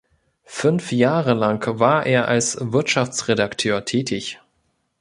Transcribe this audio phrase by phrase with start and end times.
[0.49, 4.41] Fünf Jahre lang war er als Wirtschaftsredakteur tätig.